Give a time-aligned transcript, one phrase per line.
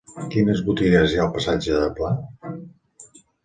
[0.35, 2.13] Quines botigues hi ha al passatge de Pla?